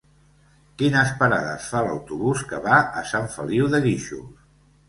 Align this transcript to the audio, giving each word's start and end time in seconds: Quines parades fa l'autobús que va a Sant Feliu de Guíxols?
Quines 0.81 1.11
parades 1.19 1.67
fa 1.73 1.83
l'autobús 1.87 2.43
que 2.53 2.63
va 2.65 2.81
a 3.03 3.07
Sant 3.13 3.31
Feliu 3.37 3.73
de 3.75 3.83
Guíxols? 3.89 4.35